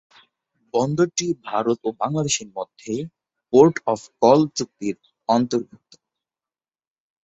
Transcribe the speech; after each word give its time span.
বন্দরটি 0.73 1.27
ভারত 1.45 1.79
ও 1.83 1.99
বাংলাদেশের 2.01 2.49
মধ্যে 2.57 2.93
"পোর্ট 3.53 3.75
অফ 3.87 3.99
কল" 4.21 4.39
চুক্তির 4.57 4.95
অন্তর্ভুক্ত। 5.29 5.91